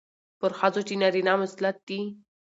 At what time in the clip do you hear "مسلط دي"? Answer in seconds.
1.41-1.99